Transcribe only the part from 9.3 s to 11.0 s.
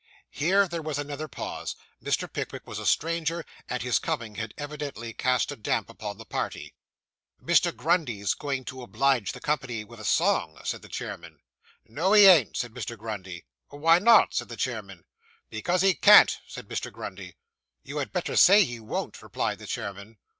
the company with a song,' said the